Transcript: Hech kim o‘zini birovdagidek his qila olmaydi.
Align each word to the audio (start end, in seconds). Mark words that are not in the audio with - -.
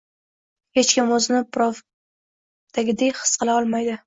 Hech 0.79 0.93
kim 0.93 1.11
o‘zini 1.17 1.41
birovdagidek 1.57 3.23
his 3.23 3.37
qila 3.45 3.61
olmaydi. 3.63 3.99